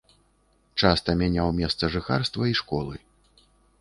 Часта 0.83 1.13
мяняў 1.21 1.49
месца 1.59 1.91
жыхарства 1.97 2.43
і 2.53 2.57
школы. 2.61 2.95